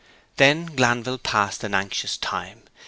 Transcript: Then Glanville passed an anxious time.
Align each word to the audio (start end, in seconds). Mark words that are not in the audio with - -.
Then 0.37 0.65
Glanville 0.65 1.19
passed 1.19 1.63
an 1.63 1.75
anxious 1.75 2.17
time. 2.17 2.63